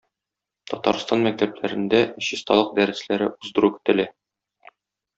[0.71, 2.01] Татарстан мәктәпләрендә
[2.31, 4.11] "Чисталык дәресләре" уздыру көтелә.